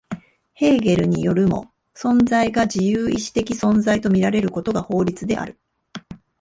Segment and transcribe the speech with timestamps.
[0.53, 5.59] ヘーゲルによるも、存在が自由意志的存在と見られることが法律である。